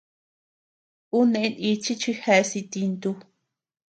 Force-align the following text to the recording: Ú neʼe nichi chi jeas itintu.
Ú 1.17 1.19
neʼe 1.31 1.49
nichi 1.61 1.93
chi 2.01 2.11
jeas 2.21 2.49
itintu. 2.61 3.09